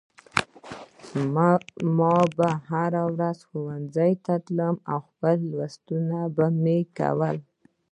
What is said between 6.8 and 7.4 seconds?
کول